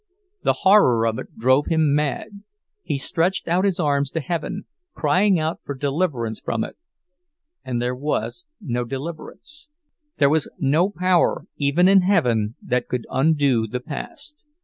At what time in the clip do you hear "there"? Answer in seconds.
7.79-7.93, 10.17-10.27